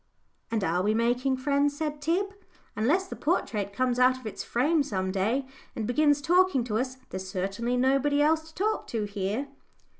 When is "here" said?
9.03-9.49